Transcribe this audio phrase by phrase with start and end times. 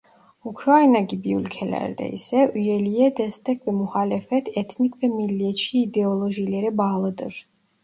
[0.43, 7.47] Ukrayna gibi ülkelerde ise üyeliğe destek ve muhalefet etnik ve milliyetçi ideolojilere bağlıdır.